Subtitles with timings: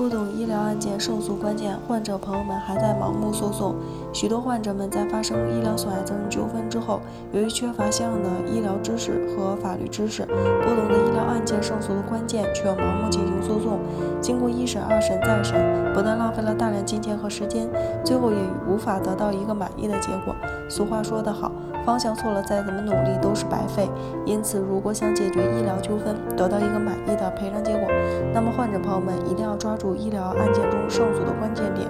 [0.00, 3.74] 不懂医疗案件胜诉关键，患者朋友们还在盲目诉讼。
[4.14, 13.78] 许多患者们在发生医疗损害责任纠纷之后，由于缺乏相应的医疗知识和法律知识，不懂得医疗案件胜诉的关键，却盲目进行诉讼。
[14.22, 17.68] 经过一审、二审、再审，不但浪费了大量金钱和时间，
[18.02, 20.34] 最后也无法得到一个满意的结果。
[20.70, 21.52] 俗话说得好，
[21.84, 23.88] 方向错了，再怎么努力都是白费。
[24.24, 27.88] 因此，如果想解决医疗纠纷，得到一个满意的赔偿结果，
[28.32, 31.88] 那么患者朋友们一定要抓住医疗案件中胜诉的关键点。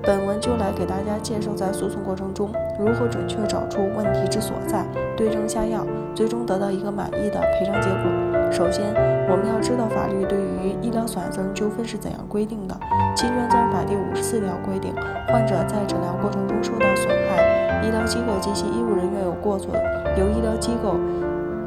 [0.00, 5.84] 本文就来给大家介绍，在诉讼过程中如何准确找出问题之所在，对症下药，
[6.14, 8.50] 最终得到一个满意的赔偿结果。
[8.50, 8.94] 首先，
[9.28, 12.74] 我们要知道法律对于医疗损害责任纠纷是怎样规定的。
[13.14, 14.94] 《侵权责任法》第五十四条规定，
[15.28, 17.42] 患者在诊疗过程中受到损害，
[17.82, 19.74] 医疗机构及其医务人员有过错，
[20.16, 20.96] 由医疗机构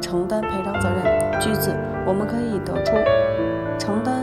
[0.00, 1.40] 承担赔偿责任。
[1.40, 1.74] 据此，
[2.06, 2.92] 我们可以得出
[3.78, 4.22] 承担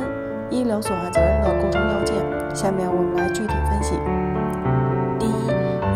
[0.50, 2.16] 医疗损害责任的构成要件。
[2.54, 3.96] 下面我们来具体分析。
[5.20, 5.48] 第一，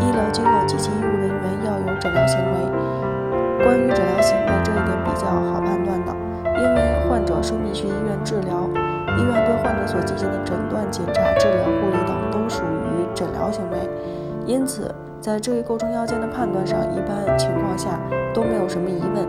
[0.04, 2.56] 医疗机构及其医务人员要有诊疗行为。
[3.64, 6.12] 关于诊疗行为这一点比较好判断的，
[6.60, 8.68] 因为患者生病去医院治疗，
[9.16, 13.88] 医院对患者所进行的诊断、检查、治疗、护理等都属于诊疗行为，
[14.44, 17.98] 因此在这一构成要件的判断上，一般情况下
[18.34, 19.26] 都没有什么疑问。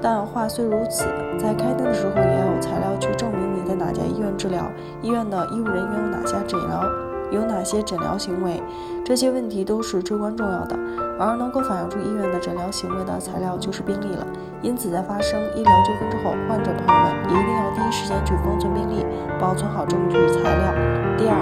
[0.00, 1.02] 但话虽如此，
[1.36, 4.70] 在开庭的时候也要有材料去证明你在哪家医院治疗，
[5.02, 6.84] 医院的医务人员有哪些诊疗，
[7.32, 8.62] 有哪些诊疗行为，
[9.04, 10.78] 这些问题都是至关重要的。
[11.18, 14.24] 而能够反映出医院的诊疗行为的材料就是病历了。
[14.62, 19.04] 因此，在发生医疗纠纷之后，患者朋友们一定要第一时间去封存病历，
[19.40, 20.72] 保存好证据材料。
[21.18, 21.34] 第二，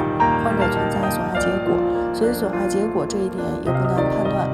[0.42, 1.76] 患者存在损害结果，
[2.20, 4.44] 所以损害结果这一点也不难判断。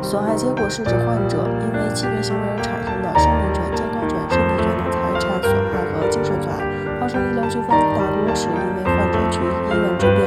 [0.00, 6.62] 损害结果是指患者因为侵权行为而产生的生命权、健康权、身体权等财产损害和精神损害。
[7.00, 10.22] 发生医疗纠纷大多是因为患者去医院治病，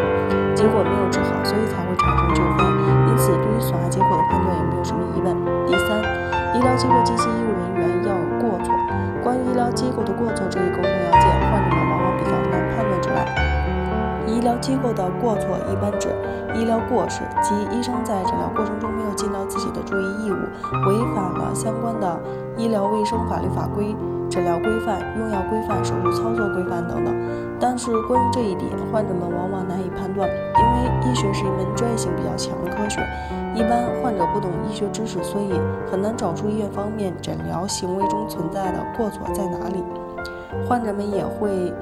[0.54, 2.13] 结果没有治好，所以才会产
[14.44, 16.10] 医疗机构的过错一般指
[16.54, 22.20] 医疗过失，即医生在诊疗过程中没有尽到自己的注意义务，违反了相关的
[22.58, 23.96] 医疗卫生法律法规、
[24.30, 27.16] 诊疗规范、用药规范、手术操作规范等等。
[27.58, 33.00] 但是关于这一点，患者们往往难以判断，因为医学是一门专业性比较强的科学，
[33.56, 35.54] 一般患者不懂医学知识，所以
[35.90, 39.82] 很难找出医院方面诊疗行为中存在的过错在哪里。
[40.68, 41.74] 患者们也会。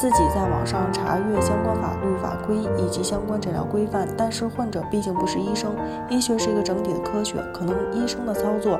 [0.00, 5.74] 自己在网上查阅相关法律法规以及相关诊疗规范，但是患者毕竟不是医生，
[6.08, 8.78] 医学是一个整体的科学，可能医生的操作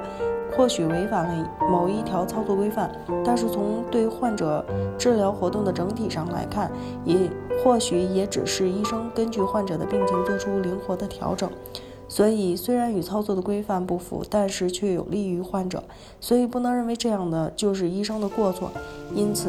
[0.56, 2.88] 或许违反了某一条操作规范，
[3.24, 4.64] 但是从对患者
[4.96, 6.70] 治疗活动的整体上来看，
[7.04, 7.28] 也
[7.64, 11.50] 或许也只是医生根据患者的病情做出灵活的调整，
[12.06, 15.82] 所以虽然与操作的规范不符，但是却有利于患者，
[16.20, 18.70] 所以不能认为这样的就是医生的过错，
[19.12, 19.48] 因此。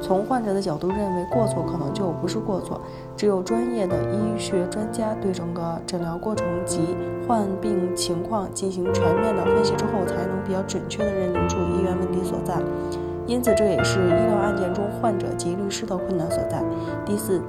[0.00, 2.80] 从患者的角度认为过错可能就不是过错，
[3.16, 6.96] 只有专业的医学专家对整个诊疗过程及
[7.28, 12.56] 患病情况进行全面的分析之后，才能比较准确地认定出医院问题所在。
[13.26, 16.64] 因此，这也是医疗案件中患者及律师的困难所在。
[17.04, 17.40] 第四。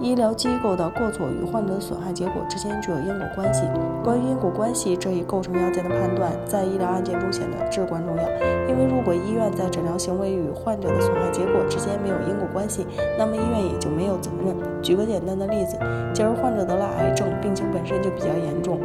[0.00, 3.62] 医疗机构的过错与患者的损害结果之间具有因果关系。
[4.04, 8.22] 关于因果关系这一构成要件的判断，在医疗案件中显得至关重要。
[8.68, 12.86] 因为如果医院在诊疗行为与患者的损害结果之间没有因果关系，
[13.18, 14.54] 那么医院也就没有责任。
[14.82, 15.78] 举个简单的例子，
[16.12, 18.78] 假如患者得了癌症，病情本身就比较严重，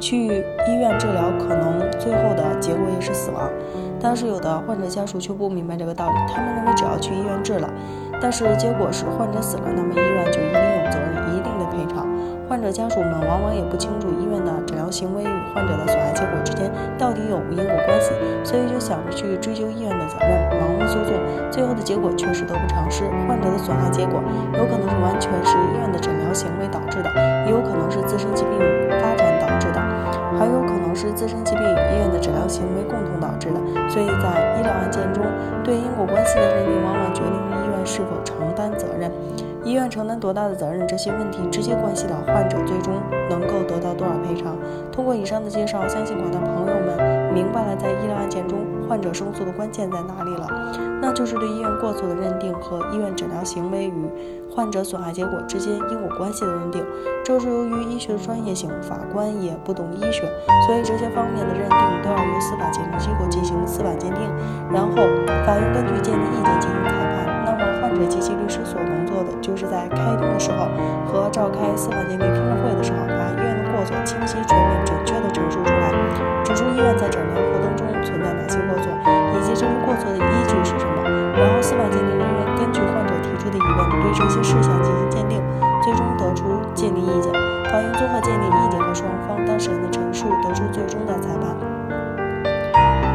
[0.00, 3.48] 去医院治疗，可能最后的结果也是死亡。
[4.00, 7.68] 但是有的患者家属却不明白这个道理，他们认为只要去医院治了。
[8.20, 12.06] 但是结果是患者死了，那么医院就一定有责任，一定得赔偿。
[12.48, 18.10] 患者家属们往往也不清楚医院的诊疗行为与患者的损害结果之间到底有无因果关系，
[18.42, 21.12] 所以就想着去追究医院的责任，盲目诉讼，
[21.50, 23.04] 最后的结果确实得不偿失。
[23.28, 24.22] 患者的损害结果
[24.54, 27.12] 有可能是完全是医院的诊疗行为导致的，
[27.44, 28.58] 也有可能是自身疾病
[28.98, 29.27] 发展，
[30.98, 33.88] 是自身疾病与医院的诊疗行为共同导致的。
[33.88, 35.22] 所以在医疗案件中，
[35.62, 39.08] 对因果关系的认定往往决定于医院是否承担责任。
[39.62, 42.94] 医院承担多大的责任，这些问题直接关系到患者最终
[43.30, 44.56] 能够得到多少赔偿。
[44.90, 48.58] 通过以上的介绍，相信广大朋友们明白了在医疗案件中
[48.88, 50.46] 患者胜诉的关键在哪里了，
[51.00, 54.10] 那就是对医院过错的认定和医院诊疗行为与
[54.50, 56.84] 患者损害结果之间因果关系的认定。
[57.24, 60.22] 这是由于医学的专业性，法官也不懂医学，
[60.66, 64.22] 所以这些方面的认定都要由司法鉴定机构进行司法鉴定，
[64.72, 64.96] 然后
[65.44, 67.44] 法院根据鉴定意见进行裁判。
[67.44, 67.78] 那么。
[67.80, 70.68] 患者及其律师所能做的，就是在开庭的时候
[71.06, 72.98] 和召开司法鉴定听证会的时候，
[84.42, 85.42] 事项进行鉴定，
[85.82, 86.44] 最终得出
[86.74, 87.32] 鉴定意见。
[87.70, 91.56] 法院综合鉴定意见和双方当事人的陈述，得出最终的裁判。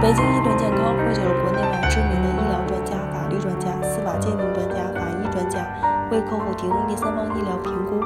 [0.01, 5.65] 北京医盾健康汇聚了国内外知名的医疗专家、法律专家、司法鉴定专家、法医专家，
[6.11, 8.03] 为客户提供第三方医疗评估，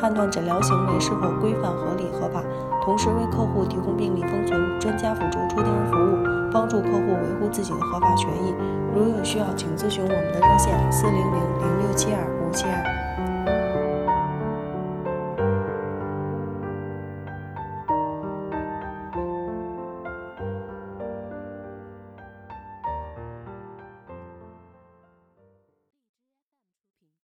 [0.00, 2.42] 判断诊疗行为是否规范、合理、合法，
[2.82, 8.54] 同时为客户提供病历封存、专家辅助出庭服务，帮助客户维护自己的合法权益。
[8.94, 12.33] 如有需要，请咨询我们的热线：四零零零六七二。
[12.54, 12.93] 见。